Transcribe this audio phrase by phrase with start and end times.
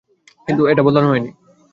[0.47, 1.31] কিন্তু এটা বদলানো হয়নি।